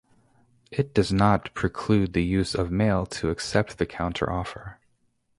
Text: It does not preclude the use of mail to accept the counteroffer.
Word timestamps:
It 0.71 0.95
does 0.95 1.13
not 1.13 1.53
preclude 1.53 2.13
the 2.13 2.23
use 2.23 2.55
of 2.55 2.71
mail 2.71 3.05
to 3.05 3.29
accept 3.29 3.77
the 3.77 3.85
counteroffer. 3.85 4.77